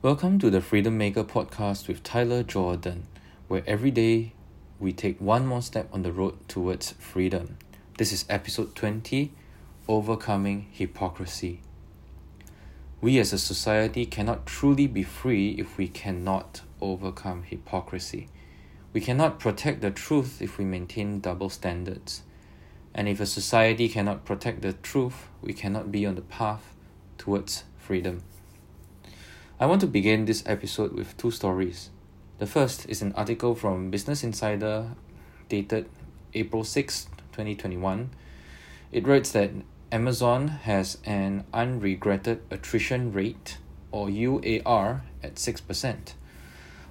Welcome 0.00 0.38
to 0.38 0.48
the 0.48 0.60
Freedom 0.60 0.96
Maker 0.96 1.24
podcast 1.24 1.88
with 1.88 2.04
Tyler 2.04 2.44
Jordan, 2.44 3.08
where 3.48 3.64
every 3.66 3.90
day 3.90 4.32
we 4.78 4.92
take 4.92 5.20
one 5.20 5.44
more 5.44 5.60
step 5.60 5.88
on 5.92 6.04
the 6.04 6.12
road 6.12 6.48
towards 6.48 6.92
freedom. 6.92 7.58
This 7.96 8.12
is 8.12 8.24
episode 8.28 8.76
20 8.76 9.32
Overcoming 9.88 10.68
Hypocrisy. 10.70 11.62
We 13.00 13.18
as 13.18 13.32
a 13.32 13.38
society 13.38 14.06
cannot 14.06 14.46
truly 14.46 14.86
be 14.86 15.02
free 15.02 15.56
if 15.58 15.76
we 15.76 15.88
cannot 15.88 16.60
overcome 16.80 17.42
hypocrisy. 17.42 18.28
We 18.92 19.00
cannot 19.00 19.40
protect 19.40 19.80
the 19.80 19.90
truth 19.90 20.40
if 20.40 20.58
we 20.58 20.64
maintain 20.64 21.18
double 21.18 21.50
standards. 21.50 22.22
And 22.94 23.08
if 23.08 23.18
a 23.18 23.26
society 23.26 23.88
cannot 23.88 24.24
protect 24.24 24.62
the 24.62 24.74
truth, 24.74 25.26
we 25.42 25.52
cannot 25.52 25.90
be 25.90 26.06
on 26.06 26.14
the 26.14 26.22
path 26.22 26.76
towards 27.18 27.64
freedom. 27.78 28.22
I 29.60 29.66
want 29.66 29.80
to 29.80 29.88
begin 29.88 30.24
this 30.24 30.44
episode 30.46 30.92
with 30.92 31.16
two 31.16 31.32
stories. 31.32 31.90
The 32.38 32.46
first 32.46 32.88
is 32.88 33.02
an 33.02 33.12
article 33.14 33.56
from 33.56 33.90
Business 33.90 34.22
Insider 34.22 34.94
dated 35.48 35.88
April 36.32 36.62
6, 36.62 37.06
2021. 37.32 38.10
It 38.92 39.04
writes 39.04 39.32
that 39.32 39.50
Amazon 39.90 40.46
has 40.46 40.98
an 41.04 41.42
unregretted 41.52 42.38
attrition 42.52 43.12
rate 43.12 43.58
or 43.90 44.06
UAR 44.06 45.00
at 45.24 45.34
6%. 45.34 46.12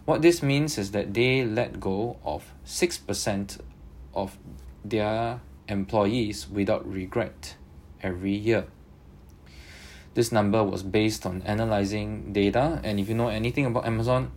What 0.04 0.21
this 0.21 0.43
means 0.43 0.77
is 0.77 0.91
that 0.91 1.13
they 1.13 1.45
let 1.45 1.79
go 1.79 2.18
of 2.26 2.52
6% 2.65 3.62
of 4.13 4.38
their 4.84 5.40
employees 5.70 6.49
without 6.49 6.85
regret 6.85 7.55
every 8.04 8.34
year. 8.34 8.65
This 10.17 10.31
number 10.31 10.63
was 10.63 10.81
based 10.81 11.27
on 11.27 11.44
analyzing 11.44 12.34
data, 12.34 12.81
and 12.84 12.99
if 12.99 13.07
you 13.07 13.13
know 13.13 13.27
anything 13.27 13.67
about 13.67 13.85
Amazon, 13.85 14.31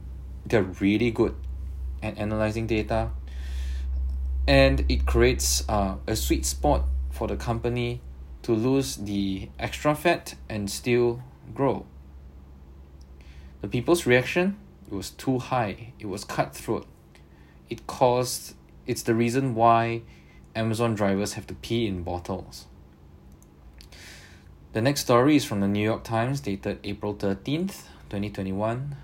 they're 0.44 0.62
really 0.62 1.10
good 1.10 1.34
at 2.02 2.18
analyzing 2.18 2.66
data, 2.66 3.08
and 4.46 4.84
it 4.90 5.06
creates 5.06 5.66
uh, 5.70 5.94
a 6.06 6.16
sweet 6.16 6.44
spot 6.44 6.84
for 7.08 7.28
the 7.28 7.36
company 7.36 8.02
to 8.42 8.52
lose 8.52 8.96
the 8.96 9.48
extra 9.58 9.94
fat 9.94 10.34
and 10.50 10.70
still 10.70 11.22
grow. 11.54 11.86
The 13.62 13.68
people's 13.68 14.04
reaction 14.04 14.58
it 14.86 14.92
was 14.92 15.08
too 15.08 15.38
high. 15.38 15.94
It 15.98 16.10
was 16.10 16.26
cutthroat. 16.26 16.86
It 17.70 17.86
caused 17.86 18.54
it's 18.86 19.02
the 19.02 19.14
reason 19.14 19.54
why 19.54 20.02
Amazon 20.54 20.94
drivers 20.94 21.32
have 21.32 21.46
to 21.46 21.54
pee 21.54 21.86
in 21.86 22.02
bottles. 22.02 22.66
The 24.72 24.80
next 24.80 25.00
story 25.00 25.34
is 25.34 25.44
from 25.44 25.58
the 25.58 25.66
New 25.66 25.82
York 25.82 26.04
Times 26.04 26.38
dated 26.38 26.78
April 26.84 27.12
13th, 27.12 27.88
2021. 28.08 28.94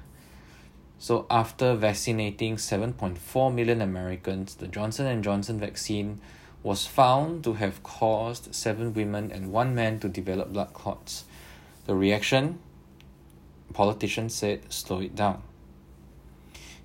So 1.00 1.27
after 1.28 1.75
vaccinating 1.75 2.55
7.4 2.55 3.53
million 3.53 3.83
Americans, 3.83 4.55
the 4.55 4.69
Johnson 4.69 5.20
& 5.22 5.25
Johnson 5.25 5.59
vaccine 5.59 6.20
was 6.62 6.87
found 6.87 7.42
to 7.42 7.55
have 7.55 7.83
caused 7.83 8.55
7 8.55 8.94
women 8.94 9.33
and 9.33 9.50
1 9.50 9.75
man 9.75 9.98
to 9.98 10.09
develop 10.09 10.53
blood 10.53 10.72
clots. 10.72 11.25
The 11.87 11.97
reaction 11.97 12.61
politicians 13.72 14.37
said 14.37 14.72
slow 14.72 15.00
it 15.00 15.17
down. 15.17 15.42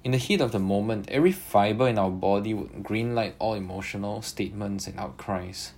In 0.04 0.12
the 0.12 0.18
heat 0.18 0.42
of 0.42 0.52
the 0.52 0.59
moment, 0.59 1.08
every 1.12 1.32
fiber 1.32 1.88
in 1.88 2.00
our 2.00 2.09
body 2.09 2.56
would 2.56 2.72
greenlight 2.82 3.34
all 3.38 3.54
emotional 3.54 4.24
statements 4.24 4.88
and 4.88 5.00
outcries. 5.00 5.74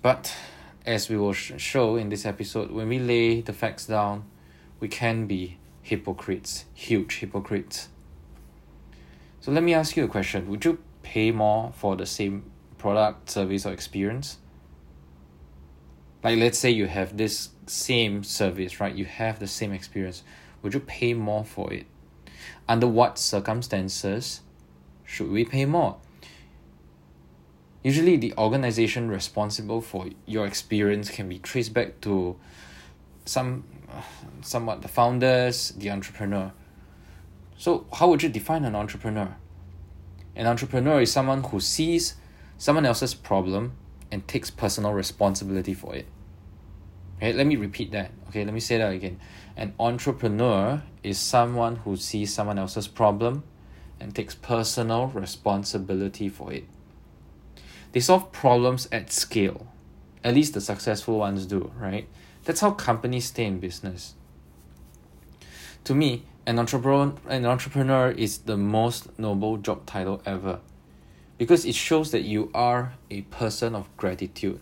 But 0.00 0.34
as 0.84 1.08
we 1.08 1.16
will 1.16 1.32
sh- 1.32 1.52
show 1.56 1.96
in 1.96 2.08
this 2.08 2.24
episode, 2.24 2.70
when 2.70 2.88
we 2.88 2.98
lay 2.98 3.40
the 3.40 3.52
facts 3.52 3.86
down, 3.86 4.24
we 4.80 4.88
can 4.88 5.26
be 5.26 5.58
hypocrites, 5.82 6.64
huge 6.74 7.16
hypocrites. 7.16 7.88
So 9.40 9.50
let 9.52 9.62
me 9.62 9.74
ask 9.74 9.96
you 9.96 10.04
a 10.04 10.08
question 10.08 10.48
Would 10.48 10.64
you 10.64 10.78
pay 11.02 11.30
more 11.30 11.72
for 11.74 11.96
the 11.96 12.06
same 12.06 12.50
product, 12.78 13.30
service, 13.30 13.66
or 13.66 13.72
experience? 13.72 14.38
Like, 16.22 16.38
let's 16.38 16.58
say 16.58 16.70
you 16.70 16.86
have 16.86 17.16
this 17.16 17.50
same 17.66 18.22
service, 18.22 18.80
right? 18.80 18.94
You 18.94 19.04
have 19.04 19.40
the 19.40 19.48
same 19.48 19.72
experience. 19.72 20.22
Would 20.62 20.74
you 20.74 20.80
pay 20.80 21.14
more 21.14 21.44
for 21.44 21.72
it? 21.72 21.86
Under 22.68 22.86
what 22.86 23.18
circumstances 23.18 24.40
should 25.04 25.30
we 25.30 25.44
pay 25.44 25.64
more? 25.64 25.96
Usually, 27.82 28.16
the 28.16 28.32
organization 28.38 29.08
responsible 29.08 29.80
for 29.80 30.06
your 30.26 30.46
experience 30.46 31.10
can 31.10 31.28
be 31.28 31.38
traced 31.38 31.74
back 31.74 32.00
to 32.02 32.36
some, 33.24 33.64
somewhat 34.40 34.82
the 34.82 34.88
founders, 34.88 35.70
the 35.70 35.90
entrepreneur. 35.90 36.52
So, 37.56 37.86
how 37.92 38.08
would 38.08 38.22
you 38.22 38.28
define 38.28 38.64
an 38.64 38.76
entrepreneur? 38.76 39.36
An 40.36 40.46
entrepreneur 40.46 41.00
is 41.00 41.12
someone 41.12 41.42
who 41.42 41.60
sees 41.60 42.14
someone 42.56 42.86
else's 42.86 43.14
problem 43.14 43.72
and 44.12 44.26
takes 44.28 44.50
personal 44.50 44.92
responsibility 44.92 45.74
for 45.74 45.94
it. 45.94 46.06
Okay, 47.16 47.32
let 47.32 47.46
me 47.46 47.56
repeat 47.56 47.92
that. 47.92 48.10
Okay, 48.28 48.44
let 48.44 48.54
me 48.54 48.60
say 48.60 48.78
that 48.78 48.92
again. 48.92 49.18
An 49.56 49.74
entrepreneur 49.78 50.82
is 51.02 51.18
someone 51.18 51.76
who 51.76 51.96
sees 51.96 52.32
someone 52.32 52.58
else's 52.58 52.88
problem 52.88 53.44
and 54.00 54.14
takes 54.14 54.34
personal 54.34 55.08
responsibility 55.08 56.28
for 56.28 56.52
it. 56.52 56.64
They 57.92 58.00
solve 58.00 58.32
problems 58.32 58.88
at 58.90 59.12
scale. 59.12 59.66
At 60.24 60.34
least 60.34 60.54
the 60.54 60.60
successful 60.60 61.18
ones 61.18 61.46
do, 61.46 61.70
right? 61.78 62.08
That's 62.44 62.60
how 62.60 62.72
companies 62.72 63.26
stay 63.26 63.44
in 63.44 63.60
business. 63.60 64.14
To 65.84 65.94
me, 65.94 66.24
an 66.46 66.58
entrepreneur, 66.58 67.14
an 67.28 67.44
entrepreneur 67.44 68.10
is 68.10 68.38
the 68.38 68.56
most 68.56 69.16
noble 69.18 69.58
job 69.58 69.86
title 69.86 70.22
ever 70.26 70.60
because 71.38 71.64
it 71.64 71.74
shows 71.74 72.10
that 72.12 72.22
you 72.22 72.50
are 72.54 72.94
a 73.10 73.22
person 73.22 73.74
of 73.74 73.94
gratitude. 73.96 74.60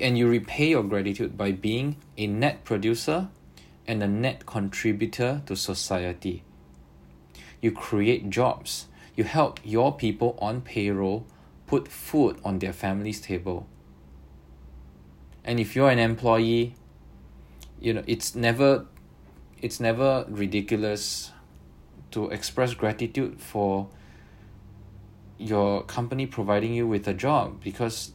And 0.00 0.18
you 0.18 0.28
repay 0.28 0.70
your 0.70 0.82
gratitude 0.82 1.36
by 1.36 1.52
being 1.52 1.96
a 2.16 2.26
net 2.26 2.64
producer 2.64 3.28
and 3.86 4.02
a 4.02 4.08
net 4.08 4.44
contributor 4.44 5.42
to 5.46 5.56
society. 5.56 6.42
You 7.60 7.72
create 7.72 8.28
jobs. 8.28 8.86
You 9.16 9.24
help 9.24 9.60
your 9.64 9.94
people 9.96 10.38
on 10.40 10.60
payroll 10.60 11.26
put 11.68 11.86
food 11.86 12.40
on 12.44 12.58
their 12.58 12.72
family's 12.72 13.20
table. 13.20 13.66
And 15.44 15.60
if 15.60 15.76
you're 15.76 15.90
an 15.90 15.98
employee, 15.98 16.74
you 17.80 17.94
know, 17.94 18.02
it's 18.06 18.34
never 18.34 18.86
it's 19.60 19.78
never 19.80 20.24
ridiculous 20.28 21.30
to 22.10 22.30
express 22.30 22.74
gratitude 22.74 23.40
for 23.40 23.88
your 25.36 25.82
company 25.84 26.26
providing 26.26 26.74
you 26.74 26.86
with 26.86 27.06
a 27.06 27.14
job 27.14 27.62
because 27.62 28.12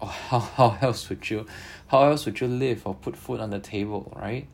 oh, 0.00 0.06
how, 0.28 0.38
how 0.38 0.78
else 0.80 1.08
would 1.08 1.28
you 1.28 1.46
how 1.88 2.04
else 2.04 2.26
would 2.26 2.40
you 2.40 2.46
live 2.46 2.86
or 2.86 2.94
put 2.94 3.16
food 3.16 3.40
on 3.40 3.50
the 3.50 3.58
table 3.58 4.12
right 4.16 4.46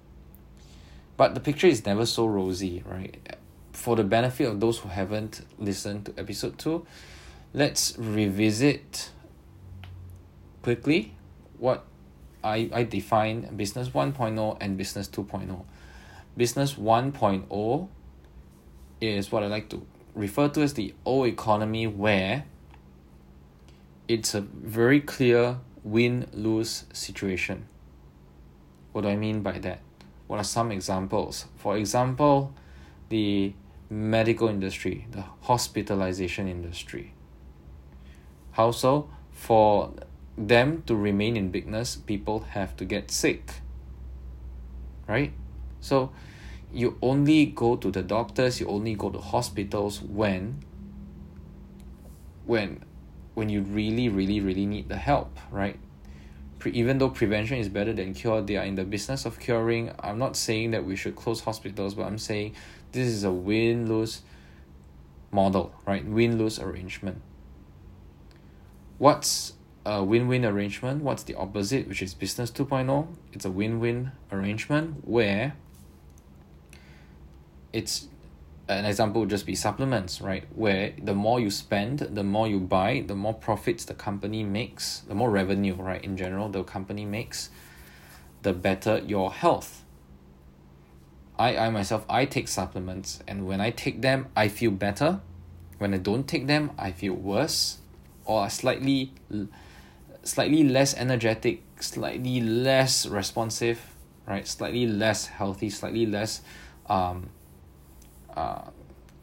but 1.17 1.35
the 1.35 1.41
picture 1.41 1.67
is 1.67 1.85
never 1.85 2.07
so 2.07 2.27
rosy 2.27 2.83
right 2.87 3.37
for 3.73 3.97
the 3.97 4.05
benefit 4.05 4.47
of 4.47 4.61
those 4.61 4.79
who 4.79 4.89
haven't 4.89 5.47
listened 5.59 6.07
to 6.07 6.15
episode 6.19 6.59
2 6.59 6.87
let's 7.53 7.97
revisit 7.99 9.11
quickly 10.63 11.15
what 11.59 11.85
I, 12.43 12.71
I 12.73 12.85
define 12.85 13.55
business 13.57 13.89
1.0 13.91 14.57
and 14.61 14.77
business 14.77 15.09
2.0. 15.09 15.65
Business 16.37 16.75
1.0 16.75 17.89
is 19.01 19.33
what 19.33 19.43
I 19.43 19.47
like 19.47 19.69
to 19.71 19.87
refer 20.15 20.49
to 20.49 20.63
as 20.63 20.75
the 20.75 20.95
old 21.05 21.27
economy 21.27 21.87
where 21.87 22.45
it's 24.09 24.35
a 24.35 24.41
very 24.41 25.01
clear 25.01 25.59
win 25.85 26.27
lose 26.33 26.85
situation. 26.93 27.67
What 28.93 29.03
do 29.03 29.09
I 29.09 29.17
mean 29.17 29.43
by 29.43 29.59
that? 29.59 29.81
What 30.27 30.39
are 30.39 30.45
some 30.45 30.73
examples? 30.73 31.47
For 31.57 31.77
example, 31.77 32.55
the 33.09 33.53
medical 33.89 34.49
industry, 34.49 35.07
the 35.11 35.25
hospitalization 35.43 36.49
industry. 36.49 37.15
How 38.53 38.71
so? 38.71 39.11
For 39.31 39.93
them 40.37 40.83
to 40.87 40.95
remain 40.95 41.37
in 41.37 41.51
bigness, 41.51 41.97
people 41.97 42.41
have 42.51 42.77
to 42.77 42.85
get 42.85 43.11
sick. 43.11 43.55
Right? 45.07 45.33
So 45.81 46.13
you 46.73 46.99
only 47.03 47.47
go 47.47 47.77
to 47.77 47.91
the 47.91 48.03
doctors, 48.03 48.61
you 48.61 48.67
only 48.67 48.95
go 48.95 49.11
to 49.11 49.19
hospitals 49.19 50.01
when 50.01 50.63
when 52.47 52.85
when 53.35 53.49
you 53.49 53.63
really, 53.63 54.09
really, 54.09 54.41
really 54.41 54.67
need 54.67 54.89
the 54.89 54.97
help, 54.97 55.39
right? 55.51 55.79
Pre- 56.59 56.73
even 56.73 56.99
though 56.99 57.09
prevention 57.09 57.59
is 57.59 57.69
better 57.69 57.93
than 57.93 58.13
cure, 58.13 58.43
they 58.43 58.57
are 58.57 58.65
in 58.65 58.75
the 58.75 58.85
business 58.85 59.25
of 59.25 59.39
curing. 59.39 59.93
I'm 60.01 60.19
not 60.19 60.37
saying 60.37 60.73
that 60.73 60.85
we 60.85 60.97
should 60.97 61.17
close 61.17 61.41
hospitals, 61.41 61.95
but 61.95 62.03
I'm 62.03 62.19
saying 62.19 62.55
this 62.93 63.07
is 63.07 63.25
a 63.25 63.31
win 63.31 63.89
lose 63.89 64.23
model, 65.31 65.73
right? 65.87 66.05
Win 66.05 66.39
lose 66.39 66.59
arrangement. 66.59 67.23
What's 69.01 69.55
a 69.87 70.05
win-win 70.05 70.45
arrangement? 70.45 71.03
What's 71.03 71.23
the 71.23 71.35
opposite, 71.35 71.89
which 71.89 72.03
is 72.03 72.13
business 72.13 72.51
2.0? 72.51 73.09
It's 73.33 73.47
a 73.47 73.51
win-win 73.51 74.13
arrangement 74.31 75.09
where 75.09 75.55
it's 77.73 78.09
an 78.69 78.85
example 78.85 79.23
would 79.23 79.31
just 79.31 79.47
be 79.47 79.55
supplements 79.55 80.21
right 80.21 80.45
where 80.55 80.93
the 81.03 81.15
more 81.15 81.41
you 81.41 81.49
spend 81.49 82.01
the 82.01 82.23
more 82.23 82.47
you 82.47 82.61
buy 82.61 83.03
the 83.07 83.15
more 83.15 83.33
profits 83.33 83.87
the 83.87 83.95
company 83.95 84.45
makes 84.45 85.01
the 85.09 85.15
more 85.15 85.31
revenue 85.31 85.75
right 85.75 86.05
in 86.05 86.17
general 86.17 86.49
the 86.51 86.63
company 86.63 87.07
makes 87.07 87.49
the 88.43 88.53
better 88.53 88.99
your 88.99 89.33
health 89.33 89.83
I 91.39 91.57
I 91.57 91.71
myself 91.71 92.05
I 92.09 92.27
take 92.27 92.49
supplements 92.49 93.21
and 93.27 93.47
when 93.47 93.61
I 93.61 93.71
take 93.71 94.03
them 94.03 94.27
I 94.37 94.49
feel 94.49 94.71
better 94.71 95.21
when 95.79 95.95
I 95.95 95.99
don't 95.99 96.29
take 96.29 96.47
them 96.47 96.73
I 96.79 96.93
feel 96.93 97.15
worse 97.15 97.80
or 98.31 98.49
slightly 98.49 99.13
slightly 100.23 100.63
less 100.63 100.95
energetic 100.95 101.63
slightly 101.81 102.41
less 102.41 103.05
responsive 103.07 103.81
right? 104.27 104.47
Slightly 104.47 104.87
less 104.87 105.27
healthy 105.27 105.69
slightly 105.69 106.07
less 106.07 106.41
um 106.89 107.31
uh 108.37 108.63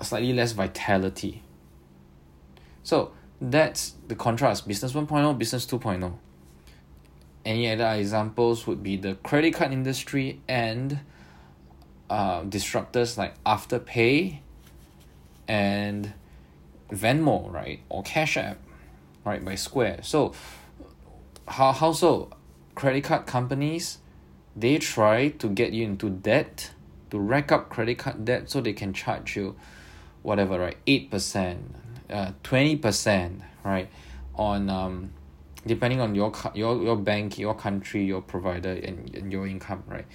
slightly 0.02 0.34
less 0.34 0.52
vitality. 0.52 1.42
So 2.84 3.12
that's 3.40 3.94
the 4.08 4.16
contrast. 4.16 4.68
Business 4.68 4.92
1.0 4.92 5.38
business 5.38 5.66
2.0 5.66 6.14
any 7.46 7.72
other 7.72 7.98
examples 7.98 8.68
would 8.68 8.84
be 8.84 8.98
the 8.98 9.16
credit 9.24 9.54
card 9.54 9.72
industry 9.72 10.42
and 10.50 11.00
uh, 12.10 12.42
disruptors 12.42 13.18
like 13.18 13.42
afterpay 13.46 14.40
and 15.48 16.14
venmo 16.92 17.50
right? 17.50 17.80
Or 17.88 18.04
cash 18.04 18.36
app 18.36 18.58
right 19.28 19.44
by 19.44 19.56
square. 19.56 20.00
So 20.02 20.34
how 21.48 21.72
how 21.72 21.92
so? 21.92 22.30
Credit 22.76 23.04
card 23.04 23.26
companies 23.26 23.98
they 24.58 24.80
try 24.80 25.30
to 25.30 25.48
get 25.48 25.72
you 25.72 25.86
into 25.86 26.10
debt 26.10 26.72
to 27.12 27.20
rack 27.20 27.52
up 27.52 27.70
credit 27.70 28.00
card 28.00 28.26
debt 28.26 28.50
so 28.50 28.60
they 28.60 28.74
can 28.74 28.92
charge 28.92 29.36
you 29.36 29.56
whatever 30.24 30.60
right 30.60 30.78
eight 30.88 31.10
percent 31.12 31.76
uh 32.10 32.32
twenty 32.44 32.76
percent 32.76 33.42
right 33.64 33.90
on 34.36 34.70
um 34.70 35.12
depending 35.66 36.02
on 36.02 36.16
your 36.16 36.32
your 36.56 36.82
your 36.82 36.96
bank 36.96 37.38
your 37.38 37.54
country 37.54 38.04
your 38.04 38.22
provider 38.22 38.72
and, 38.72 39.16
and 39.16 39.32
your 39.32 39.46
income 39.46 39.84
right 39.88 40.06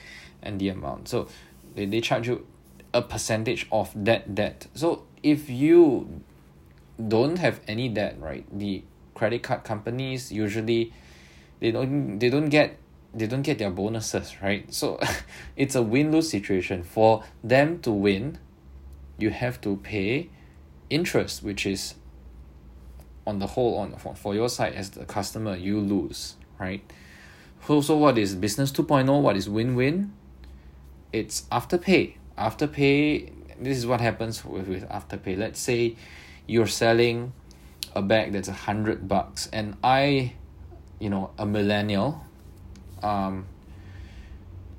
and 0.43 0.61
the 0.61 0.69
amount. 0.69 1.09
So 1.09 1.29
they, 1.75 1.87
they 1.87 2.01
charge 2.01 2.27
you 2.27 2.47
a 2.93 3.01
percentage 3.01 3.67
of 3.71 3.91
that 3.95 4.35
debt. 4.35 4.67
So 4.75 5.05
if 5.23 5.49
you 5.49 6.23
don't 7.09 7.39
have 7.39 7.61
any 7.67 7.89
debt 7.89 8.17
right 8.21 8.45
the 8.57 8.83
credit 9.15 9.43
card 9.43 9.65
companies 9.65 10.33
usually 10.33 10.93
they 11.61 11.71
don't 11.71 12.19
they 12.19 12.29
don't 12.29 12.49
get 12.49 12.79
they 13.15 13.27
don't 13.27 13.43
get 13.43 13.59
their 13.59 13.71
bonuses 13.71 14.37
right? 14.43 14.73
So 14.73 14.99
it's 15.57 15.75
a 15.75 15.83
win 15.83 16.13
lose 16.13 16.31
situation. 16.31 16.83
For 16.83 17.25
them 17.45 17.81
to 17.81 17.91
win 17.91 18.39
you 19.19 19.31
have 19.31 19.61
to 19.63 19.77
pay 19.77 20.31
interest 20.91 21.43
which 21.43 21.67
is 21.67 21.95
on 23.27 23.39
the 23.39 23.47
whole 23.47 23.79
on 23.79 23.97
for, 23.97 24.15
for 24.15 24.35
your 24.35 24.49
side 24.49 24.75
as 24.75 24.91
the 24.91 25.05
customer 25.05 25.57
you 25.57 25.79
lose 25.79 26.37
right? 26.59 26.83
So, 27.67 27.81
so 27.81 27.97
what 27.97 28.19
is 28.19 28.35
business 28.35 28.73
2.0 28.73 29.23
what 29.23 29.37
is 29.37 29.49
win-win? 29.49 30.13
It's 31.13 31.43
afterpay 31.53 32.15
afterpay 32.39 33.33
this 33.61 33.79
is 33.79 33.87
what 33.87 34.01
happens 34.01 34.45
with, 34.45 34.67
with 34.67 34.89
afterpay 34.89 35.39
let's 35.39 35.61
say 35.61 35.97
you're 36.47 36.67
selling 36.67 37.33
a 37.95 38.03
bag 38.03 38.33
that's 38.33 38.49
a 38.49 38.53
hundred 38.53 39.09
bucks. 39.09 39.49
And 39.53 39.77
I 39.83 40.35
you 40.99 41.11
know 41.11 41.31
a 41.39 41.47
millennial 41.47 42.25
um 43.03 43.47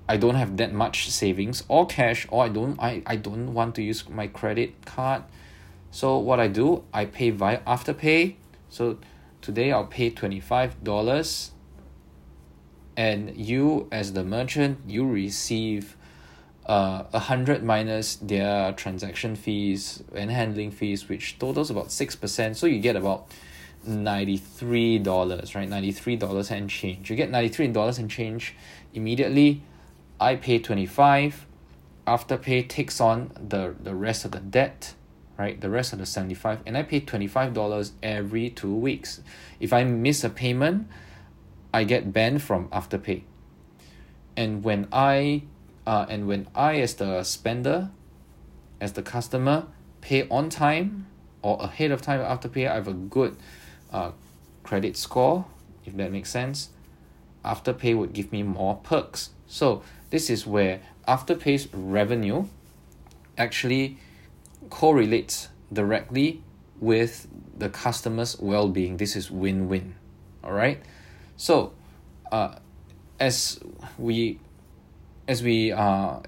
I 0.07 0.18
don't 0.18 0.36
have 0.36 0.57
that 0.57 0.74
much 0.74 1.10
savings 1.10 1.63
or 1.68 1.86
cash 1.86 2.27
or 2.30 2.44
I 2.44 2.50
don't 2.50 2.80
I, 2.80 3.01
I 3.06 3.15
don't 3.15 3.54
want 3.54 3.75
to 3.75 3.81
use 3.81 4.07
my 4.10 4.27
credit 4.27 4.86
card. 4.86 5.24
So 5.92 6.18
what 6.18 6.39
I 6.39 6.48
do 6.48 6.83
I 6.94 7.06
pay 7.06 7.30
via 7.30 7.60
afterpay. 7.62 8.36
So 8.69 8.98
today 9.42 9.71
I'll 9.71 9.86
pay 9.86 10.10
twenty 10.10 10.39
five 10.39 10.83
dollars. 10.83 11.51
And 12.95 13.36
you 13.36 13.88
as 13.92 14.13
the 14.13 14.24
merchant 14.24 14.80
you 14.88 15.07
receive 15.07 15.98
uh 16.65 17.04
a 17.12 17.19
hundred 17.19 17.63
minus 17.63 18.15
their 18.15 18.71
transaction 18.74 19.36
fees 19.36 20.01
and 20.15 20.31
handling 20.31 20.71
fees 20.71 21.10
which 21.10 21.38
totals 21.38 21.69
about 21.69 21.92
six 21.92 22.15
percent. 22.15 22.56
So 22.57 22.68
you 22.68 22.80
get 22.80 22.95
about 22.95 23.27
ninety 23.86 24.38
three 24.38 24.98
dollars 24.98 25.56
right? 25.56 25.68
ninety 25.68 25.92
three 25.92 26.15
dollars 26.15 26.51
and 26.51 26.69
change. 26.69 27.10
You 27.10 27.15
get 27.15 27.30
ninety 27.30 27.50
three 27.50 27.68
dollars 27.68 27.98
and 27.98 28.10
change 28.10 28.56
immediately. 28.94 29.62
I 30.19 30.36
pay 30.36 30.60
twenty 30.60 30.86
five 30.86 31.45
afterpay 32.07 32.68
takes 32.69 33.01
on 33.01 33.31
the 33.36 33.75
the 33.81 33.94
rest 33.94 34.24
of 34.25 34.31
the 34.31 34.39
debt 34.39 34.94
right? 35.38 35.60
The 35.60 35.69
rest 35.69 35.94
of 35.94 36.00
the 36.00 36.06
seventy 36.06 36.36
five 36.36 36.60
and 36.65 36.77
I 36.77 36.83
pay 36.83 37.01
twenty 37.01 37.27
five 37.27 37.54
dollars 37.54 37.92
every 38.01 38.50
two 38.50 38.74
weeks. 38.74 39.21
If 39.60 39.74
I 39.74 39.83
miss 39.83 40.24
a 40.24 40.30
payment 40.30 40.88
I 41.74 41.83
get 41.83 42.13
banned 42.13 42.42
from 42.42 42.69
afterpay. 42.69 43.24
And 44.38 44.63
when 44.63 44.88
I 44.94 45.44
uh 45.85 46.06
and 46.09 46.27
when 46.27 46.47
I 46.56 46.80
as 46.80 46.95
the 46.95 47.24
spender 47.24 47.89
as 48.80 48.94
the 48.94 49.01
customer 49.01 49.68
pay 50.01 50.27
on 50.30 50.50
time 50.50 51.07
or 51.41 51.57
ahead 51.62 51.91
of 51.91 52.01
time 52.01 52.21
after 52.21 52.47
pay, 52.50 52.68
I 52.68 52.75
have 52.75 52.88
a 52.88 52.94
good 52.94 53.38
uh 53.91 54.12
credit 54.63 54.97
score 54.97 55.45
if 55.85 55.95
that 55.97 56.12
makes 56.12 56.30
sense. 56.30 56.69
Afterpay 57.44 57.97
would 57.97 58.13
give 58.13 58.31
me 58.31 58.44
more 58.44 58.75
perks. 58.75 59.31
So 59.47 59.83
this 60.09 60.30
is 60.30 60.47
where 60.47 60.80
afterpay's 61.07 61.68
revenue 61.74 62.45
actually 63.38 63.97
correlates 64.69 65.50
directly 65.71 66.41
with 66.79 67.27
the 67.57 67.69
customer's 67.69 68.39
well-being. 68.39 68.97
This 68.97 69.15
is 69.15 69.29
win-win. 69.29 69.95
All 70.44 70.53
right? 70.53 70.81
So 71.36 71.74
uh 72.31 72.56
as 73.19 73.59
we 73.97 74.39
as 75.28 75.44
we 75.44 75.72
uh 75.72 76.20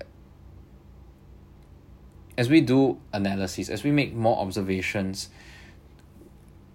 as 2.37 2.49
we 2.49 2.61
do 2.61 2.99
analysis 3.13 3.69
as 3.69 3.83
we 3.83 3.91
make 3.91 4.13
more 4.13 4.37
observations 4.39 5.29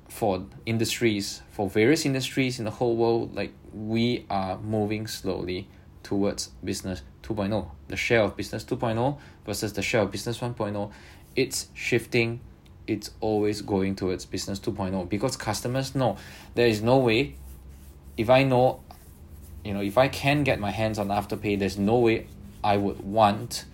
for 0.08 0.44
industries 0.66 1.42
for 1.50 1.68
various 1.68 2.04
industries 2.04 2.58
in 2.58 2.64
the 2.64 2.70
whole 2.70 2.96
world 2.96 3.34
like 3.34 3.52
we 3.72 4.26
are 4.28 4.58
moving 4.58 5.06
slowly 5.06 5.68
towards 6.02 6.48
business 6.64 7.02
2.0 7.22 7.70
the 7.88 7.96
share 7.96 8.22
of 8.22 8.36
business 8.36 8.64
2.0 8.64 9.18
versus 9.46 9.72
the 9.74 9.82
share 9.82 10.02
of 10.02 10.10
business 10.10 10.38
1.0 10.38 10.90
it's 11.36 11.68
shifting. 11.74 12.40
It's 12.86 13.10
always 13.20 13.62
going 13.62 13.94
towards 13.96 14.24
business 14.24 14.58
2.0 14.58 15.08
because 15.08 15.36
customers 15.36 15.94
know. 15.94 16.16
There 16.54 16.66
is 16.66 16.82
no 16.82 16.98
way 16.98 17.36
if 18.16 18.28
I 18.28 18.42
know 18.42 18.80
you 19.64 19.74
know 19.74 19.80
if 19.80 19.98
I 19.98 20.08
can 20.08 20.44
get 20.44 20.58
my 20.58 20.70
hands 20.70 20.98
on 20.98 21.08
afterpay 21.08 21.58
there's 21.58 21.78
no 21.78 21.98
way 21.98 22.26
I 22.62 22.76
would 22.76 23.00
want 23.00 23.64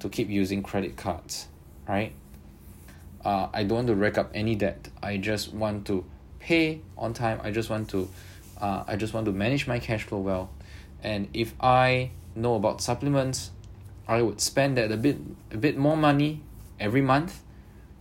to 0.00 0.08
keep 0.08 0.28
using 0.28 0.62
credit 0.62 0.96
cards 0.96 1.48
right? 1.88 2.12
Uh 3.24 3.48
I 3.52 3.64
don't 3.64 3.76
want 3.76 3.88
to 3.88 3.94
rack 3.94 4.18
up 4.18 4.30
any 4.34 4.54
debt. 4.54 4.88
I 5.02 5.16
just 5.16 5.52
want 5.52 5.86
to 5.86 6.04
pay 6.38 6.80
on 6.96 7.14
time. 7.14 7.40
I 7.42 7.50
just 7.50 7.70
want 7.70 7.88
to 7.90 8.08
uh 8.60 8.84
I 8.86 8.96
just 8.96 9.14
want 9.14 9.26
to 9.26 9.32
manage 9.32 9.66
my 9.66 9.78
cash 9.78 10.04
flow 10.04 10.18
well. 10.18 10.50
And 11.02 11.28
if 11.34 11.54
I 11.60 12.10
know 12.34 12.54
about 12.54 12.80
supplements 12.80 13.50
I 14.08 14.22
would 14.22 14.40
spend 14.40 14.76
that 14.78 14.92
a 14.92 14.96
bit 14.96 15.16
a 15.50 15.56
bit 15.56 15.76
more 15.76 15.96
money 15.96 16.42
every 16.78 17.00
month 17.00 17.42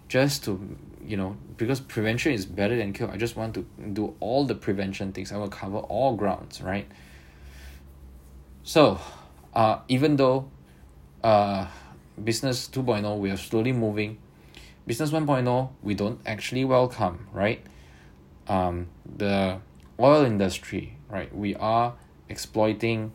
just 0.08 0.44
to 0.44 0.78
you 1.04 1.18
know 1.18 1.38
because 1.58 1.80
prevention 1.80 2.34
is 2.34 2.46
better 2.46 2.76
than 2.76 2.94
cure. 2.94 3.10
I 3.10 3.18
just 3.18 3.36
want 3.36 3.56
to 3.56 3.66
do 3.94 4.16
all 4.20 4.46
the 4.46 4.56
prevention 4.56 5.12
things. 5.14 5.32
I 5.32 5.38
will 5.38 5.50
cover 5.50 5.78
all 5.78 6.16
grounds 6.16 6.62
right 6.62 6.88
so 8.66 9.00
uh 9.54 9.80
even 9.88 10.18
though 10.18 10.50
uh 11.24 11.68
business 12.22 12.68
2.0 12.68 13.18
we 13.20 13.30
are 13.30 13.38
slowly 13.38 13.72
moving 13.72 14.18
business 14.88 15.12
1.0 15.12 15.70
we 15.84 15.94
don't 15.94 16.20
actually 16.26 16.66
welcome 16.66 17.28
right? 17.32 17.62
Um 18.48 18.88
the 19.06 19.60
oil 20.00 20.26
industry 20.26 20.98
right 21.10 21.34
we 21.34 21.56
are 21.56 21.94
exploiting 22.28 23.12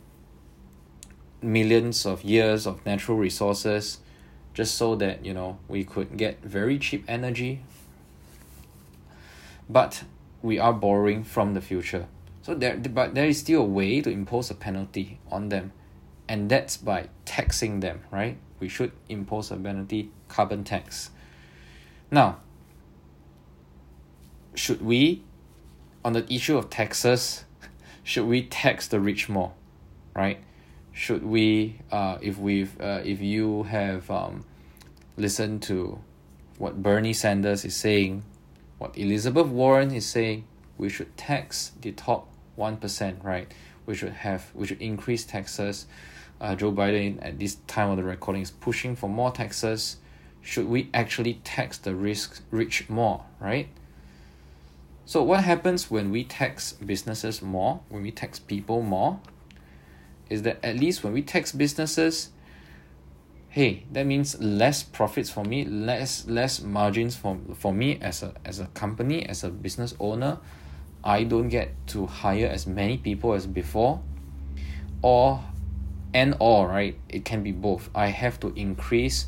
millions 1.43 2.07
of 2.07 2.23
years 2.23 2.67
of 2.67 2.87
natural 2.87 3.19
resources 3.19 3.99
just 4.55 4.77
so 4.77 4.95
that 4.95 5.25
you 5.25 5.35
know 5.35 5.59
we 5.69 5.85
could 5.85 6.17
get 6.17 6.41
very 6.43 6.79
cheap 6.79 7.05
energy. 7.09 7.63
But 9.69 10.05
we 10.43 10.59
are 10.59 10.73
borrowing 10.73 11.23
from 11.25 11.55
the 11.55 11.61
future 11.61 12.07
so 12.51 12.57
there 12.57 12.77
but 12.77 13.15
there 13.15 13.27
is 13.27 13.39
still 13.39 13.61
a 13.61 13.65
way 13.65 14.01
to 14.01 14.11
impose 14.11 14.51
a 14.51 14.55
penalty 14.55 15.21
on 15.31 15.51
them. 15.51 15.73
And 16.29 16.51
that's 16.51 16.77
by 16.77 17.09
taxing 17.25 17.79
them 17.79 18.01
right? 18.11 18.39
We 18.59 18.69
should 18.69 18.91
impose 19.09 19.53
a 19.53 19.57
penalty 19.57 20.11
carbon 20.27 20.65
tax. 20.65 21.11
Now 22.11 22.39
should 24.55 24.83
we 24.83 25.23
on 26.05 26.13
the 26.13 26.27
issue 26.33 26.59
of 26.59 26.71
taxes 26.71 27.45
should 28.03 28.27
we 28.27 28.43
tax 28.43 28.89
the 28.89 28.99
rich 28.99 29.29
more 29.29 29.53
right? 30.17 30.43
Should 30.93 31.25
we 31.25 31.79
uh 31.93 32.19
if 32.21 32.37
we've 32.37 32.81
uh 32.81 33.03
if 33.05 33.21
you 33.21 33.63
have 33.63 34.11
um 34.11 34.45
listen 35.17 35.61
to 35.61 36.01
what 36.59 36.83
Bernie 36.83 37.13
Sanders 37.13 37.65
is 37.65 37.77
saying, 37.77 38.25
what 38.79 38.99
Elizabeth 38.99 39.47
Warren 39.47 39.93
is 39.93 40.05
saying, 40.05 40.45
we 40.77 40.89
should 40.89 41.17
tax 41.17 41.73
the 41.81 41.93
top 41.93 42.30
1%, 42.61 43.25
right? 43.25 43.53
We 43.87 43.95
should 43.95 44.13
have, 44.13 44.51
we 44.55 44.67
should 44.67 44.83
increase 44.83 45.25
taxes. 45.25 45.87
Uh, 46.41 46.55
Joe 46.55 46.73
Biden, 46.73 47.19
at 47.25 47.39
this 47.39 47.57
time 47.67 47.91
of 47.91 47.97
the 47.97 48.05
recording, 48.05 48.43
is 48.43 48.51
pushing 48.51 48.95
for 48.95 49.09
more 49.09 49.33
taxes. 49.33 49.97
Should 50.43 50.69
we 50.69 50.91
actually 50.95 51.35
tax 51.45 51.79
the 51.79 51.95
risk 51.95 52.43
rich 52.51 52.89
more, 52.89 53.25
right? 53.41 53.69
So 55.11 55.23
what 55.25 55.43
happens 55.43 55.91
when 55.91 56.13
we 56.13 56.23
tax 56.23 56.73
businesses 56.73 57.43
more, 57.43 57.81
when 57.89 58.03
we 58.03 58.13
tax 58.13 58.39
people 58.39 58.81
more, 58.81 59.19
is 60.29 60.43
that 60.43 60.65
at 60.65 60.77
least 60.77 61.03
when 61.03 61.13
we 61.13 61.21
tax 61.21 61.51
businesses, 61.51 62.31
hey, 63.49 63.83
that 63.91 64.07
means 64.07 64.41
less 64.41 64.85
profits 64.85 65.29
for 65.29 65.45
me, 65.45 65.65
less 65.65 66.27
less 66.29 66.63
margins 66.63 67.17
for 67.17 67.39
for 67.55 67.75
me 67.75 67.99
as 68.01 68.23
a 68.23 68.35
as 68.45 68.61
a 68.61 68.67
company, 68.67 69.27
as 69.27 69.43
a 69.43 69.51
business 69.51 69.95
owner. 69.99 70.39
I 71.03 71.25
don't 71.25 71.49
get 71.49 71.75
to 71.89 72.07
hire 72.07 72.47
as 72.47 72.67
many 72.67 72.99
people 72.99 73.35
as 73.35 73.47
before. 73.47 74.01
Or 75.03 75.43
and 76.13 76.37
or 76.41 76.69
right, 76.69 76.99
it 77.09 77.25
can 77.25 77.43
be 77.43 77.53
both. 77.53 77.89
I 77.95 78.07
have 78.09 78.39
to 78.41 78.53
increase 78.55 79.27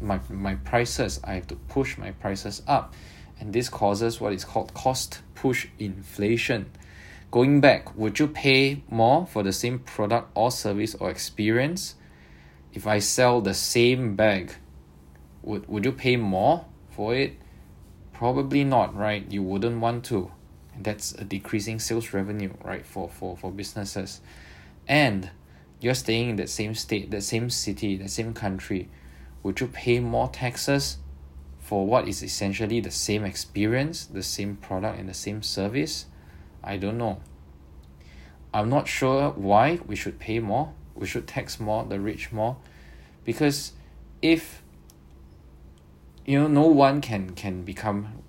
my 0.00 0.20
my 0.28 0.56
prices. 0.56 1.20
I 1.24 1.34
have 1.34 1.46
to 1.48 1.56
push 1.56 1.98
my 1.98 2.12
prices 2.12 2.62
up. 2.66 2.94
And 3.38 3.52
this 3.52 3.68
causes 3.68 4.20
what 4.20 4.32
is 4.32 4.44
called 4.44 4.72
cost 4.74 5.20
push 5.34 5.68
inflation. 5.78 6.70
Going 7.30 7.60
back, 7.60 7.96
would 7.96 8.18
you 8.18 8.28
pay 8.28 8.82
more 8.88 9.26
for 9.26 9.42
the 9.42 9.52
same 9.52 9.80
product 9.80 10.30
or 10.34 10.50
service 10.50 10.94
or 10.94 11.10
experience? 11.10 11.96
if 12.76 12.86
I 12.86 12.98
sell 12.98 13.40
the 13.40 13.54
same 13.54 14.16
bag, 14.16 14.52
would 15.42 15.66
would 15.66 15.86
you 15.86 15.92
pay 15.92 16.16
more 16.16 16.66
for 16.90 17.14
it? 17.14 17.32
Probably 18.12 18.64
not, 18.64 18.94
right? 18.94 19.24
You 19.32 19.42
wouldn't 19.42 19.80
want 19.80 20.04
to. 20.06 20.30
That's 20.80 21.12
a 21.12 21.24
decreasing 21.24 21.78
sales 21.78 22.12
revenue, 22.12 22.52
right, 22.62 22.84
for, 22.84 23.08
for, 23.08 23.36
for 23.36 23.50
businesses. 23.50 24.20
And 24.86 25.30
you're 25.80 25.94
staying 25.94 26.30
in 26.30 26.36
that 26.36 26.50
same 26.50 26.74
state, 26.74 27.10
that 27.10 27.22
same 27.22 27.50
city, 27.50 27.96
that 27.96 28.10
same 28.10 28.34
country. 28.34 28.88
Would 29.42 29.60
you 29.60 29.68
pay 29.68 30.00
more 30.00 30.28
taxes 30.28 30.98
for 31.58 31.86
what 31.86 32.08
is 32.08 32.22
essentially 32.22 32.80
the 32.80 32.90
same 32.90 33.24
experience, 33.24 34.06
the 34.06 34.22
same 34.22 34.56
product, 34.56 34.98
and 34.98 35.08
the 35.08 35.14
same 35.14 35.42
service? 35.42 36.06
I 36.62 36.76
don't 36.76 36.98
know. 36.98 37.20
I'm 38.52 38.68
not 38.68 38.88
sure 38.88 39.30
why 39.30 39.80
we 39.86 39.96
should 39.96 40.18
pay 40.18 40.38
more 40.38 40.72
we 40.96 41.06
should 41.06 41.26
tax 41.26 41.60
more 41.60 41.84
the 41.84 42.00
rich 42.00 42.32
more 42.32 42.56
because 43.24 43.72
if 44.22 44.62
you 46.24 46.40
know 46.40 46.48
no 46.48 46.66
one 46.66 47.00
can 47.00 47.30
can 47.30 47.62
become 47.62 48.22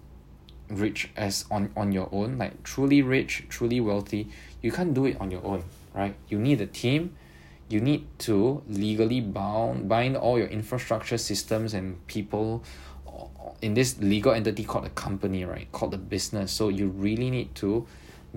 rich 0.70 1.10
as 1.16 1.46
on 1.50 1.72
on 1.78 1.92
your 1.92 2.10
own 2.12 2.38
like 2.38 2.62
truly 2.64 3.02
rich 3.02 3.46
truly 3.48 3.80
wealthy 3.80 4.28
you 4.62 4.72
can't 4.72 4.94
do 4.94 5.06
it 5.06 5.16
on 5.22 5.32
your 5.32 5.46
own 5.46 5.64
right? 5.98 6.16
You 6.30 6.38
need 6.38 6.62
a 6.62 6.68
team. 6.68 7.16
You 7.70 7.82
need 7.82 8.08
to 8.20 8.64
legally 8.70 9.20
bound 9.20 9.90
bind 9.90 10.16
all 10.16 10.38
your 10.38 10.48
infrastructure 10.48 11.18
systems 11.18 11.74
and 11.74 12.06
people 12.08 12.64
in 13.62 13.74
this 13.74 13.98
legal 14.00 14.32
entity 14.32 14.64
called 14.64 14.86
a 14.86 14.90
company 14.92 15.44
right? 15.44 15.70
Called 15.72 15.92
the 15.92 15.98
business. 15.98 16.52
So 16.52 16.70
you 16.70 16.88
really 16.88 17.30
need 17.30 17.56
to 17.56 17.86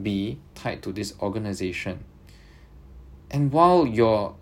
be 0.03 0.41
tied 0.55 0.83
to 0.83 0.93
this 0.93 1.15
organization. 1.21 2.05
And 3.31 3.53
while 3.53 3.87
you're 3.87 4.35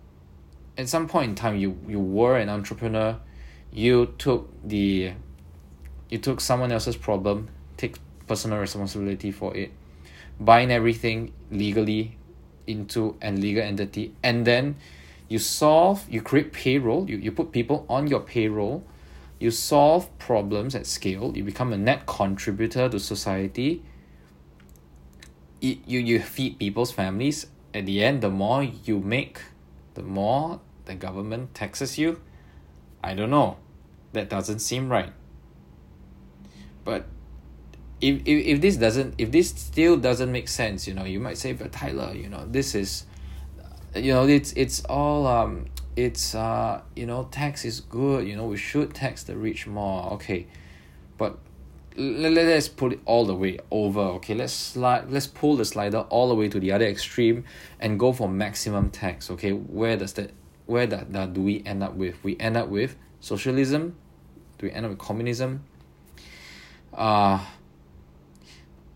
at 0.79 0.89
some 0.89 1.09
point 1.09 1.31
in 1.31 1.35
time 1.35 1.57
you 1.57 1.79
you 1.87 2.01
were 2.01 2.39
an 2.39 2.49
entrepreneur 2.49 3.19
you 3.73 4.15
took 4.17 4.49
the 4.65 5.13
you 6.09 6.19
took 6.19 6.41
someone 6.41 6.73
else's 6.73 6.97
problem 6.97 7.49
take 7.79 7.97
personal 8.27 8.59
responsibility 8.59 9.31
for 9.31 9.57
it. 9.57 9.73
Buying 10.39 10.71
everything 10.71 11.33
legally 11.51 12.19
into 12.67 13.17
an 13.23 13.41
legal 13.41 13.63
entity 13.63 14.15
and 14.23 14.47
then 14.47 14.77
you 15.29 15.39
solve 15.39 16.07
you 16.09 16.21
create 16.21 16.53
payroll 16.53 17.09
you, 17.09 17.17
you 17.17 17.33
put 17.33 17.51
people 17.51 17.87
on 17.89 18.07
your 18.07 18.21
payroll 18.21 18.85
you 19.41 19.51
solve 19.51 20.07
problems 20.19 20.75
at 20.75 20.87
scale 20.87 21.33
you 21.35 21.43
become 21.43 21.73
a 21.73 21.79
net 21.79 22.07
contributor 22.07 22.89
to 22.89 23.01
society. 23.01 23.83
You, 25.61 25.79
you, 25.87 25.99
you 26.01 26.21
feed 26.21 26.59
people's 26.59 26.93
families. 26.93 27.47
At 27.75 27.87
the 27.87 28.03
end 28.05 28.21
the 28.21 28.31
more 28.31 28.63
you 28.63 28.99
make 29.01 29.41
the 29.95 30.03
more 30.03 30.61
the 30.85 30.95
government 30.95 31.55
taxes 31.55 31.99
you. 31.99 32.21
I 33.03 33.15
don't 33.15 33.31
know. 33.31 33.57
That 34.13 34.29
doesn't 34.29 34.61
seem 34.61 34.89
right. 34.89 35.13
But 36.85 37.07
if, 38.01 38.21
if, 38.25 38.47
if 38.47 38.61
this 38.61 38.77
doesn't 38.77 39.15
if 39.19 39.31
this 39.33 39.49
still 39.51 39.97
doesn't 39.97 40.31
make 40.31 40.49
sense 40.49 40.87
you 40.87 40.95
know 40.95 41.05
you 41.05 41.21
might 41.21 41.39
say 41.39 41.53
but 41.53 41.73
Tyler 41.73 42.15
you 42.15 42.29
know 42.29 42.45
this 42.47 42.75
is 42.75 43.07
you 43.95 44.13
know 44.13 44.27
it's 44.27 44.53
it's 44.53 44.85
all 44.85 45.27
um 45.27 45.67
it's 45.97 46.35
uh 46.35 46.81
you 46.95 47.07
know 47.07 47.29
tax 47.31 47.65
is 47.65 47.81
good 47.81 48.27
you 48.27 48.37
know 48.37 48.47
we 48.47 48.57
should 48.57 48.95
tax 48.95 49.25
the 49.25 49.37
rich 49.37 49.67
more. 49.67 50.13
Okay. 50.13 50.47
But 51.17 51.39
let, 51.97 52.33
let's 52.33 52.69
put 52.69 52.93
it 52.93 53.01
all 53.05 53.25
the 53.25 53.35
way 53.35 53.59
over 53.73 54.01
okay? 54.01 54.35
Let's 54.35 54.53
slide 54.53 55.11
let's 55.11 55.27
pull 55.27 55.57
the 55.57 55.65
slider 55.65 56.01
all 56.11 56.29
the 56.29 56.35
way 56.35 56.49
to 56.49 56.61
the 56.61 56.71
other 56.71 56.85
extreme 56.85 57.45
and 57.81 57.99
go 57.99 58.13
for 58.13 58.29
maximum 58.29 58.91
tax 58.91 59.31
okay? 59.33 59.51
Where 59.51 59.97
does 59.97 60.13
that 60.15 60.31
where 60.67 60.87
that, 60.87 61.13
that 61.13 61.33
do 61.33 61.41
we 61.41 61.63
end 61.65 61.83
up 61.83 61.95
with? 61.95 62.23
We 62.23 62.39
end 62.39 62.57
up 62.57 62.69
with 62.69 62.95
socialism. 63.21 63.97
Do 64.59 64.67
we 64.67 64.73
end 64.73 64.85
up 64.85 64.91
with 64.91 64.99
communism? 64.99 65.65
Uh 66.93 67.45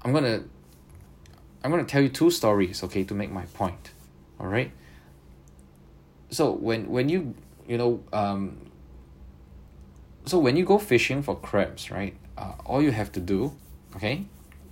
i'm 0.04 0.12
gonna 0.12 0.42
i'm 1.62 1.70
gonna 1.70 1.84
tell 1.84 2.02
you 2.02 2.08
two 2.08 2.30
stories 2.30 2.82
okay 2.82 3.04
to 3.04 3.14
make 3.14 3.30
my 3.30 3.44
point 3.54 3.92
all 4.42 4.48
right? 4.48 4.72
So 6.30 6.50
when 6.50 6.90
when 6.90 7.08
you 7.08 7.34
you 7.68 7.78
know 7.78 8.02
um 8.12 8.70
so 10.26 10.38
when 10.38 10.56
you 10.56 10.64
go 10.64 10.78
fishing 10.78 11.22
for 11.22 11.38
crabs 11.38 11.90
right 11.90 12.16
uh, 12.36 12.54
all 12.66 12.82
you 12.82 12.90
have 12.90 13.12
to 13.12 13.20
do 13.20 13.52
okay 13.94 14.24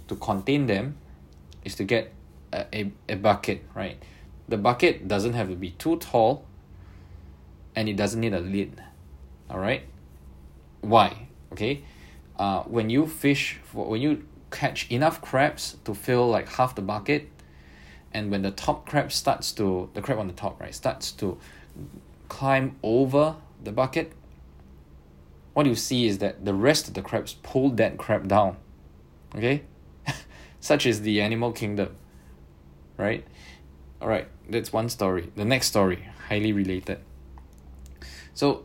to 0.09 0.17
contain 0.17 0.67
them 0.67 0.97
is 1.65 1.75
to 1.77 1.85
get 1.85 2.13
a, 2.53 2.67
a, 2.75 2.93
a 3.09 3.15
bucket 3.15 3.65
right? 3.75 4.03
The 4.49 4.57
bucket 4.57 5.07
doesn't 5.07 5.35
have 5.35 5.49
to 5.49 5.55
be 5.55 5.71
too 5.71 5.99
tall 5.99 6.45
and 7.77 7.89
it 7.89 7.95
doesn't 7.97 8.21
need 8.21 8.35
a 8.35 8.41
lid 8.41 8.83
all 9.49 9.61
right? 9.61 9.83
Why? 10.81 11.29
Okay 11.53 11.85
uh, 12.39 12.63
when 12.63 12.91
you 12.91 13.07
fish 13.07 13.61
for 13.65 13.87
when 13.87 14.01
you 14.01 14.25
catch 14.50 14.90
enough 14.90 15.21
crabs 15.21 15.76
to 15.85 15.95
fill 15.95 16.28
like 16.28 16.49
half 16.49 16.75
the 16.75 16.83
bucket 16.83 17.28
and 18.12 18.30
when 18.30 18.42
the 18.42 18.50
top 18.50 18.88
crab 18.88 19.12
starts 19.12 19.52
to 19.52 19.88
the 19.95 20.02
crab 20.02 20.19
on 20.19 20.26
the 20.26 20.33
top 20.33 20.61
right 20.61 20.75
starts 20.75 21.12
to 21.12 21.38
climb 22.28 22.76
over 22.83 23.37
the 23.62 23.73
bucket 23.73 24.12
what 25.52 25.66
you 25.66 25.75
see 25.75 26.07
is 26.07 26.19
that 26.19 26.45
the 26.45 26.54
rest 26.54 26.88
of 26.88 26.95
the 26.95 27.02
crabs 27.02 27.35
pull 27.42 27.71
that 27.71 27.99
crab 27.99 28.28
down. 28.28 28.57
Okay? 29.35 29.62
Such 30.61 30.87
is 30.87 31.02
the 31.02 31.21
animal 31.21 31.52
kingdom. 31.52 31.97
Right? 32.97 33.26
Alright, 34.00 34.28
that's 34.49 34.73
one 34.73 34.88
story. 34.88 35.30
The 35.37 35.45
next 35.45 35.66
story, 35.66 36.07
highly 36.28 36.52
related. 36.52 37.00
So 38.35 38.64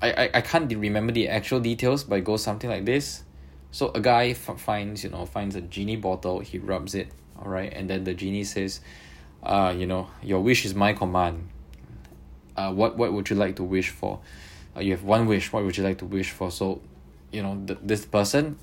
I, 0.00 0.12
I, 0.12 0.30
I 0.34 0.40
can't 0.40 0.72
remember 0.74 1.12
the 1.12 1.28
actual 1.28 1.60
details, 1.60 2.04
but 2.04 2.16
it 2.16 2.24
goes 2.24 2.42
something 2.42 2.70
like 2.70 2.84
this. 2.84 3.24
So 3.72 3.90
a 3.94 4.00
guy 4.00 4.30
f- 4.30 4.60
finds, 4.60 5.04
you 5.04 5.10
know, 5.10 5.26
finds 5.26 5.54
a 5.56 5.60
genie 5.60 5.96
bottle, 5.96 6.40
he 6.40 6.58
rubs 6.58 6.94
it, 6.94 7.08
alright, 7.38 7.72
and 7.72 7.88
then 7.88 8.04
the 8.04 8.14
genie 8.14 8.44
says, 8.44 8.80
uh, 9.42 9.74
you 9.76 9.86
know, 9.86 10.08
your 10.22 10.40
wish 10.40 10.64
is 10.64 10.74
my 10.74 10.92
command. 10.92 11.48
Uh, 12.56 12.72
what 12.72 12.96
what 12.96 13.12
would 13.12 13.30
you 13.30 13.36
like 13.36 13.56
to 13.56 13.64
wish 13.64 13.90
for? 13.90 14.20
uh, 14.76 14.80
you 14.80 14.92
have 14.92 15.02
one 15.04 15.26
wish 15.26 15.52
what 15.52 15.64
would 15.64 15.76
you 15.76 15.84
like 15.84 15.98
to 15.98 16.06
wish 16.06 16.30
for 16.30 16.50
so 16.50 16.80
you 17.32 17.42
know 17.42 17.60
the, 17.66 17.76
this 17.82 18.04
person 18.04 18.58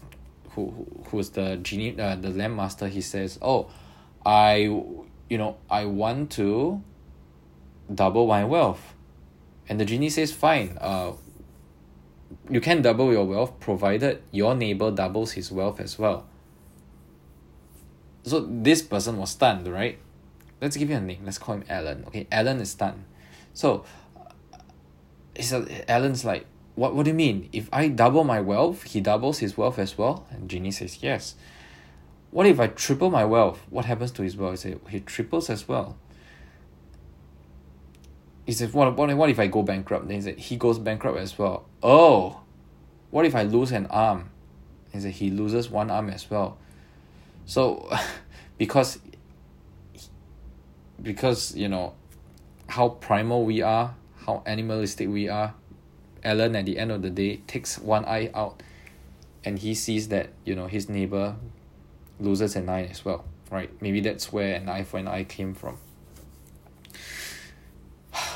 who 0.52 0.88
who's 1.10 1.30
the 1.32 1.58
genie 1.58 2.00
uh, 2.00 2.16
the 2.16 2.30
lamp 2.30 2.56
master 2.56 2.88
he 2.88 3.02
says 3.02 3.38
oh 3.42 3.70
I 4.26 4.56
you 5.30 5.38
know 5.38 5.58
I 5.70 5.86
want 5.86 6.32
to 6.32 6.82
double 7.94 8.28
my 8.28 8.44
wealth 8.44 8.94
and 9.70 9.80
the 9.80 9.86
genie 9.86 10.10
says 10.10 10.32
fine 10.32 10.78
uh 10.80 11.14
you 12.50 12.62
can 12.62 12.82
double 12.82 13.12
your 13.12 13.26
wealth 13.26 13.60
provided 13.60 14.22
your 14.32 14.56
neighbor 14.56 14.92
doubles 14.92 15.34
his 15.34 15.52
wealth 15.52 15.80
as 15.80 15.98
well 15.98 16.26
so 18.24 18.40
this 18.40 18.82
person 18.82 19.18
was 19.18 19.32
stunned 19.32 19.68
right 19.68 20.00
let's 20.62 20.76
give 20.76 20.90
him 20.90 21.04
a 21.04 21.06
name 21.06 21.22
let's 21.26 21.38
call 21.38 21.56
him 21.56 21.64
alan 21.70 22.04
okay 22.06 22.28
alan 22.32 22.60
is 22.60 22.72
stunned 22.72 23.04
so 23.54 23.86
he's 25.38 25.54
Alan's 25.88 26.26
like, 26.26 26.46
what 26.76 26.94
what 26.96 27.04
do 27.04 27.12
you 27.12 27.16
mean? 27.16 27.50
If 27.54 27.70
I 27.72 27.88
double 27.88 28.24
my 28.24 28.42
wealth, 28.42 28.84
he 28.84 29.02
doubles 29.02 29.40
his 29.40 29.58
wealth 29.58 29.80
as 29.80 29.98
well? 29.98 30.28
And 30.30 30.50
Genie 30.50 30.72
says, 30.72 31.00
Yes. 31.02 31.36
What 32.30 32.46
if 32.46 32.60
I 32.60 32.68
triple 32.68 33.10
my 33.10 33.24
wealth? 33.24 33.62
What 33.70 33.86
happens 33.86 34.12
to 34.12 34.22
his 34.22 34.36
wealth? 34.36 34.64
He 34.64 34.76
he 34.90 35.00
triples 35.00 35.50
as 35.50 35.68
well. 35.68 35.98
He 38.48 38.54
said 38.54 38.72
what 38.72 38.96
what 38.96 39.14
what 39.18 39.30
if 39.30 39.40
I 39.40 39.48
go 39.48 39.62
bankrupt? 39.62 40.08
Then 40.08 40.16
he 40.16 40.22
said 40.22 40.40
he 40.40 40.56
goes 40.56 40.80
bankrupt 40.80 41.18
as 41.20 41.38
well. 41.38 41.66
Oh, 41.84 42.40
what 43.12 43.26
if 43.26 43.36
I 43.36 43.44
lose 43.44 43.74
an 43.74 43.88
arm? 43.88 44.30
He 44.94 45.02
said 45.02 45.12
he 45.12 45.30
loses 45.30 45.70
one 45.70 45.92
arm 45.92 46.10
as 46.10 46.30
well. 46.30 46.58
So, 47.46 47.94
because 48.58 49.00
because 51.02 51.56
you 51.58 51.68
know 51.68 51.94
how 52.70 52.88
primal 52.88 53.44
we 53.44 53.62
are, 53.62 53.96
how 54.26 54.44
animalistic 54.46 55.10
we 55.10 55.28
are, 55.28 55.54
Alan 56.24 56.56
at 56.56 56.66
the 56.66 56.80
end 56.80 56.94
of 56.94 57.02
the 57.02 57.10
day 57.10 57.42
takes 57.48 57.78
one 57.78 58.06
eye 58.06 58.32
out 58.34 58.64
and 59.44 59.60
he 59.60 59.76
sees 59.76 60.08
that, 60.08 60.30
you 60.46 60.56
know, 60.56 60.68
his 60.68 60.88
neighbor 60.88 61.36
loses 62.18 62.56
an 62.56 62.70
eye 62.70 62.86
as 62.86 63.04
well. 63.04 63.26
Right? 63.52 63.70
Maybe 63.82 64.00
that's 64.00 64.32
where 64.32 64.56
an 64.56 64.70
eye 64.70 64.84
for 64.84 65.00
an 65.00 65.08
eye 65.10 65.26
came 65.26 65.54
from. 65.54 65.80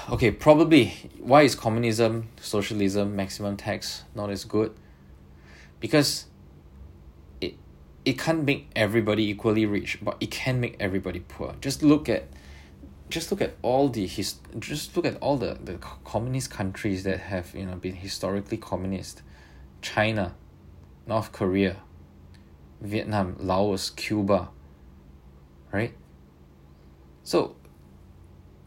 Okay, 0.09 0.31
probably 0.31 0.93
why 1.19 1.43
is 1.43 1.55
communism, 1.55 2.29
socialism, 2.39 3.15
maximum 3.15 3.57
tax 3.57 4.03
not 4.15 4.29
as 4.29 4.45
good? 4.45 4.73
Because 5.79 6.25
it 7.39 7.55
it 8.05 8.17
can't 8.17 8.43
make 8.43 8.69
everybody 8.75 9.29
equally 9.29 9.65
rich, 9.65 9.99
but 10.01 10.17
it 10.19 10.31
can 10.31 10.59
make 10.59 10.75
everybody 10.79 11.19
poor. 11.19 11.55
Just 11.61 11.83
look 11.83 12.09
at 12.09 12.27
just 13.11 13.29
look 13.29 13.41
at 13.41 13.53
all 13.61 13.89
the 13.89 14.07
his 14.07 14.35
just 14.57 14.95
look 14.95 15.05
at 15.05 15.17
all 15.17 15.37
the, 15.37 15.57
the 15.61 15.77
communist 16.03 16.49
countries 16.49 17.03
that 17.03 17.19
have 17.19 17.53
you 17.53 17.65
know 17.65 17.75
been 17.75 17.95
historically 17.95 18.57
communist 18.57 19.21
china 19.81 20.33
north 21.05 21.31
korea 21.31 21.75
vietnam 22.79 23.35
laos 23.37 23.89
cuba 23.89 24.49
right 25.71 25.93
so 27.23 27.55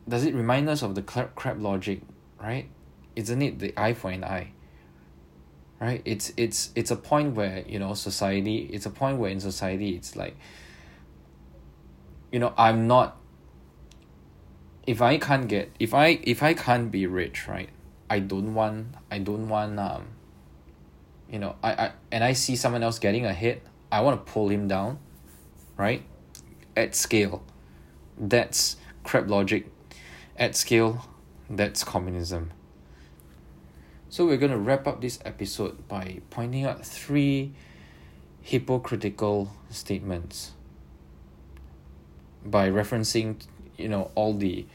does 0.09 0.25
it 0.25 0.35
remind 0.35 0.69
us 0.69 0.83
of 0.83 0.95
the 0.95 1.03
crab 1.03 1.61
logic 1.61 2.03
right? 2.41 2.69
Isn't 3.17 3.43
it 3.43 3.59
the 3.59 3.73
eye 3.77 3.95
for 3.95 4.11
an 4.11 4.25
eye? 4.25 4.53
Right? 5.81 6.03
It's 6.05 6.33
it's 6.37 6.71
it's 6.75 6.91
a 6.91 6.97
point 6.97 7.35
where 7.35 7.65
you 7.67 7.79
know 7.79 7.95
society 7.95 8.71
it's 8.73 8.87
a 8.87 8.91
point 8.91 9.19
where 9.19 9.31
in 9.31 9.41
society 9.41 9.91
it's 9.97 10.17
like 10.17 10.37
you 12.33 12.39
know 12.39 12.53
i'm 12.57 12.89
not 12.89 13.21
if 14.87 15.01
I 15.01 15.19
can't 15.19 15.49
get 15.49 15.71
if 15.79 15.95
I 15.95 16.21
if 16.23 16.43
I 16.43 16.55
can't 16.55 16.91
be 16.91 17.07
rich 17.07 17.49
right? 17.49 17.71
I 18.11 18.19
don't 18.19 18.55
want 18.55 18.89
I 19.11 19.19
don't 19.19 19.49
want 19.49 19.79
um 19.79 20.09
you 21.31 21.39
know 21.39 21.57
I, 21.63 21.73
I 21.73 21.93
and 22.13 22.23
I 22.23 22.33
see 22.35 22.57
someone 22.57 22.83
else 22.83 22.99
getting 22.99 23.25
ahead 23.25 23.63
I 23.91 24.01
want 24.01 24.25
to 24.25 24.33
pull 24.33 24.49
him 24.49 24.69
down 24.69 24.99
right? 25.77 26.03
At 26.77 26.95
scale. 26.95 27.43
That's 28.19 28.77
crab 29.03 29.29
logic 29.29 29.67
at 30.37 30.57
scale 30.57 31.07
that's 31.49 31.85
communism. 31.85 32.51
So 34.09 34.27
we're 34.27 34.37
going 34.37 34.53
to 34.53 34.59
wrap 34.59 34.87
up 34.87 35.01
this 35.01 35.19
episode 35.25 35.89
by 35.89 36.21
pointing 36.31 36.65
out 36.65 36.85
three 36.85 37.53
hypocritical 38.41 39.51
statements 39.71 40.53
by 42.45 42.69
referencing 42.69 43.43
you 43.79 43.89
know 43.89 44.11
all 44.15 44.35
the 44.35 44.67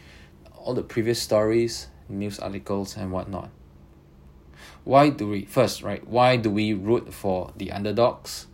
all 0.55 0.73
the 0.73 0.81
previous 0.81 1.21
stories 1.21 1.87
news 2.09 2.39
articles 2.39 2.97
and 2.97 3.11
whatnot. 3.11 3.49
Why 4.83 5.09
do 5.09 5.27
we 5.27 5.45
first 5.45 5.83
right 5.83 6.05
why 6.07 6.37
do 6.37 6.49
we 6.49 6.73
root 6.73 7.13
for 7.13 7.53
the 7.55 7.71
underdogs? 7.71 8.47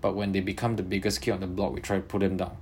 But 0.00 0.14
when 0.14 0.32
they 0.32 0.40
become 0.40 0.76
the 0.76 0.82
biggest 0.82 1.20
kid 1.20 1.32
on 1.32 1.40
the 1.40 1.46
block 1.46 1.72
we 1.72 1.80
try 1.80 1.96
to 1.96 2.02
put 2.02 2.20
them 2.20 2.36
down 2.36 2.56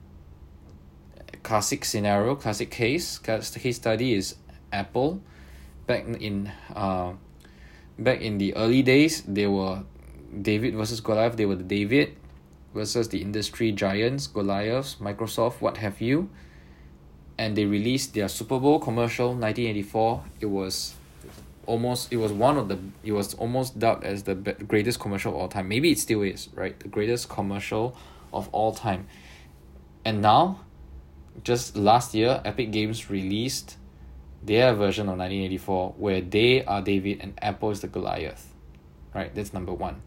classic 1.44 1.84
scenario 1.84 2.34
classic 2.34 2.70
case. 2.70 3.18
Case 3.18 3.76
study 3.76 4.14
is 4.14 4.34
apple. 4.72 5.20
Back 5.86 6.06
in 6.20 6.50
uh 6.74 7.12
back 7.96 8.20
in 8.20 8.38
the 8.38 8.56
early 8.56 8.82
days 8.82 9.22
they 9.22 9.46
were 9.46 9.84
david 10.42 10.74
versus 10.74 11.00
goliath. 11.00 11.36
They 11.36 11.46
were 11.46 11.54
the 11.54 11.62
david 11.62 12.16
versus 12.74 13.08
the 13.10 13.22
industry 13.22 13.70
giants 13.70 14.26
goliaths 14.26 14.96
microsoft 14.96 15.60
what 15.60 15.76
have 15.76 16.00
you. 16.00 16.28
And 17.36 17.56
they 17.56 17.66
released 17.66 18.14
their 18.14 18.28
Super 18.28 18.58
Bowl 18.58 18.80
commercial 18.80 19.28
1984 19.28 20.24
it 20.40 20.46
was 20.46 20.94
almost 21.66 22.12
it 22.12 22.16
was 22.16 22.32
one 22.32 22.56
of 22.56 22.68
the 22.68 22.78
it 23.02 23.12
was 23.12 23.34
almost 23.34 23.78
dubbed 23.78 24.04
as 24.04 24.22
the 24.24 24.34
greatest 24.34 24.98
commercial 24.98 25.32
of 25.34 25.38
all 25.38 25.48
time. 25.48 25.68
Maybe 25.68 25.92
it 25.92 25.98
still 25.98 26.22
is 26.22 26.48
right? 26.54 26.78
The 26.80 26.88
greatest 26.88 27.28
commercial 27.28 27.96
of 28.32 28.48
all 28.48 28.72
time. 28.72 29.06
And 30.04 30.20
now 30.20 30.63
just 31.42 31.76
last 31.76 32.14
year 32.14 32.40
Epic 32.44 32.70
Games 32.70 33.10
released 33.10 33.76
their 34.42 34.74
version 34.74 35.08
of 35.08 35.18
1984 35.18 35.94
where 35.96 36.20
they 36.20 36.64
are 36.64 36.82
David 36.82 37.18
and 37.20 37.34
Apple 37.42 37.70
is 37.70 37.80
the 37.80 37.88
Goliath 37.88 38.52
right 39.14 39.34
that's 39.34 39.52
number 39.52 39.72
one 39.72 40.02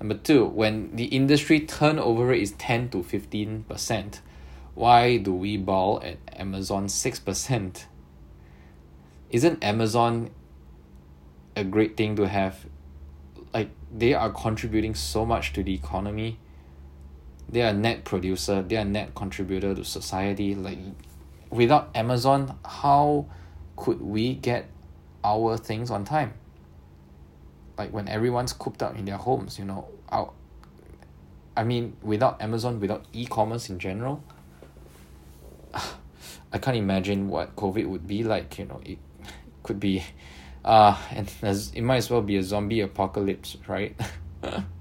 number 0.00 0.14
two 0.14 0.44
when 0.44 0.94
the 0.94 1.06
industry 1.06 1.60
turnover 1.60 2.26
rate 2.26 2.42
is 2.42 2.52
10 2.52 2.90
to 2.90 3.02
15 3.02 3.64
percent 3.68 4.20
why 4.76 5.16
do 5.16 5.32
we 5.32 5.56
bawl 5.56 6.02
at 6.04 6.18
Amazon 6.38 6.86
6%? 6.86 7.84
Isn't 9.30 9.64
Amazon 9.64 10.30
a 11.56 11.64
great 11.64 11.96
thing 11.96 12.14
to 12.16 12.28
have? 12.28 12.66
Like, 13.54 13.70
they 13.90 14.12
are 14.12 14.28
contributing 14.30 14.94
so 14.94 15.24
much 15.24 15.54
to 15.54 15.62
the 15.62 15.72
economy. 15.72 16.38
They 17.48 17.62
are 17.62 17.72
net 17.72 18.04
producer, 18.04 18.62
they 18.62 18.76
are 18.76 18.84
net 18.84 19.14
contributor 19.14 19.74
to 19.74 19.84
society. 19.84 20.54
Like, 20.54 20.78
without 21.50 21.90
Amazon, 21.94 22.58
how 22.64 23.26
could 23.76 24.00
we 24.00 24.34
get 24.34 24.68
our 25.22 25.56
things 25.56 25.90
on 25.90 26.04
time? 26.04 26.34
Like, 27.78 27.92
when 27.92 28.08
everyone's 28.08 28.52
cooped 28.52 28.82
up 28.82 28.96
in 28.98 29.04
their 29.04 29.18
homes, 29.18 29.58
you 29.58 29.64
know, 29.64 29.88
I 31.56 31.64
mean, 31.64 31.96
without 32.02 32.42
Amazon, 32.42 32.80
without 32.80 33.06
e 33.12 33.24
commerce 33.26 33.70
in 33.70 33.78
general, 33.78 34.22
I 35.72 36.58
can't 36.58 36.76
imagine 36.76 37.28
what 37.28 37.56
COVID 37.56 37.86
would 37.86 38.06
be 38.06 38.22
like. 38.22 38.58
You 38.58 38.66
know, 38.66 38.80
it 38.84 38.98
could 39.62 39.80
be, 39.80 40.04
uh, 40.64 41.00
and 41.10 41.32
it 41.42 41.82
might 41.82 41.96
as 41.96 42.10
well 42.10 42.22
be 42.22 42.36
a 42.36 42.42
zombie 42.42 42.80
apocalypse, 42.80 43.56
right? 43.66 43.98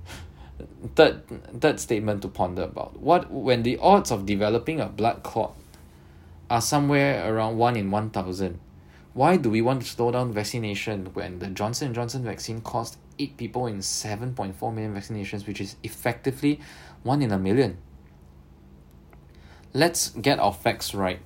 third 0.96 1.24
third 1.60 1.80
statement 1.80 2.22
to 2.22 2.28
ponder 2.28 2.64
about 2.64 3.00
what 3.00 3.32
when 3.32 3.64
the 3.64 3.78
odds 3.78 4.12
of 4.12 4.26
developing 4.26 4.80
a 4.80 4.88
blood 4.88 5.24
clot 5.24 5.56
are 6.50 6.62
somewhere 6.62 7.32
around 7.32 7.58
one 7.58 7.76
in 7.76 7.92
one 7.92 8.10
thousand. 8.10 8.60
Why 9.14 9.38
do 9.38 9.50
we 9.50 9.62
want 9.62 9.82
to 9.82 9.88
slow 9.88 10.12
down 10.12 10.34
vaccination 10.34 11.06
when 11.14 11.40
the 11.40 11.48
Johnson 11.48 11.94
Johnson 11.94 12.24
vaccine 12.24 12.62
cost 12.62 12.98
eight 13.18 13.38
people 13.38 13.68
in 13.68 13.82
seven 13.82 14.34
point 14.34 14.56
four 14.56 14.72
million 14.72 14.94
vaccinations, 14.94 15.48
which 15.48 15.62
is 15.62 15.76
effectively 15.84 16.60
one 17.04 17.22
in 17.22 17.32
a 17.32 17.40
million? 17.40 17.78
let's 19.76 20.10
get 20.12 20.40
our 20.40 20.54
facts 20.54 20.96
right. 20.96 21.20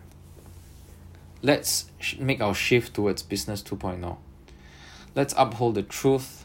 Let's 1.42 1.90
make 2.20 2.42
our 2.42 2.56
shift 2.56 2.96
towards 2.96 3.22
business 3.22 3.62
2.0. 3.62 4.18
Let's 5.16 5.34
uphold 5.38 5.76
the 5.76 5.84
truth 5.84 6.39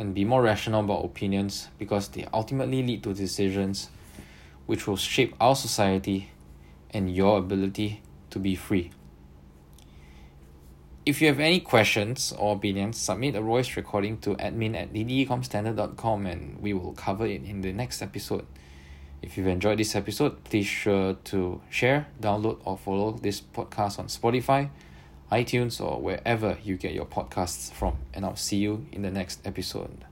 and 0.00 0.14
be 0.14 0.24
more 0.24 0.40
rational 0.40 0.80
about 0.80 1.04
opinions 1.04 1.68
because 1.78 2.08
they 2.08 2.26
ultimately 2.32 2.82
lead 2.82 3.02
to 3.02 3.12
decisions 3.12 3.90
which 4.64 4.86
will 4.86 4.96
shape 4.96 5.34
our 5.38 5.54
society 5.54 6.30
and 6.90 7.14
your 7.14 7.38
ability 7.38 8.00
to 8.30 8.38
be 8.38 8.54
free. 8.54 8.90
If 11.04 11.20
you 11.20 11.28
have 11.28 11.38
any 11.38 11.60
questions 11.60 12.32
or 12.38 12.56
opinions, 12.56 12.98
submit 12.98 13.34
a 13.34 13.42
voice 13.42 13.76
recording 13.76 14.16
to 14.18 14.36
admin 14.36 14.74
at 14.74 14.92
ddecomstandard.com 14.94 16.26
and 16.26 16.62
we 16.62 16.72
will 16.72 16.92
cover 16.92 17.26
it 17.26 17.44
in 17.44 17.60
the 17.60 17.72
next 17.72 18.00
episode. 18.00 18.46
If 19.20 19.36
you've 19.36 19.48
enjoyed 19.48 19.78
this 19.78 19.94
episode, 19.94 20.44
please 20.44 20.66
sure 20.66 21.14
to 21.24 21.60
share, 21.68 22.06
download, 22.22 22.60
or 22.64 22.78
follow 22.78 23.12
this 23.12 23.42
podcast 23.42 23.98
on 23.98 24.06
Spotify, 24.06 24.70
iTunes, 25.30 25.80
or 25.80 26.00
wherever 26.00 26.58
you 26.62 26.76
get 26.76 26.92
your 26.92 27.06
podcasts 27.06 27.72
from. 27.72 27.96
And 28.12 28.24
I'll 28.24 28.36
see 28.36 28.58
you 28.58 28.86
in 28.92 29.02
the 29.02 29.10
next 29.10 29.46
episode. 29.46 30.04